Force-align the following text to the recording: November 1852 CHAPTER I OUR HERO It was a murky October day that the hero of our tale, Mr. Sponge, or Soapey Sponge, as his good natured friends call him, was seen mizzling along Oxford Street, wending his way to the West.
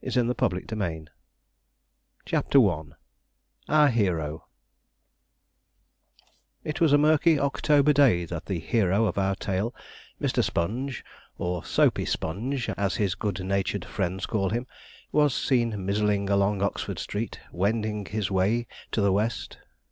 November 0.03 0.31
1852 0.31 1.13
CHAPTER 2.25 2.59
I 2.67 2.85
OUR 3.69 3.87
HERO 3.89 4.47
It 6.63 6.81
was 6.81 6.91
a 6.91 6.97
murky 6.97 7.39
October 7.39 7.93
day 7.93 8.25
that 8.25 8.47
the 8.47 8.57
hero 8.57 9.05
of 9.05 9.19
our 9.19 9.35
tale, 9.35 9.75
Mr. 10.19 10.43
Sponge, 10.43 11.05
or 11.37 11.63
Soapey 11.63 12.07
Sponge, 12.07 12.67
as 12.77 12.95
his 12.95 13.13
good 13.13 13.45
natured 13.45 13.85
friends 13.85 14.25
call 14.25 14.49
him, 14.49 14.65
was 15.11 15.35
seen 15.35 15.85
mizzling 15.85 16.31
along 16.31 16.63
Oxford 16.63 16.97
Street, 16.97 17.39
wending 17.51 18.05
his 18.05 18.31
way 18.31 18.65
to 18.91 19.01
the 19.01 19.11
West. 19.11 19.59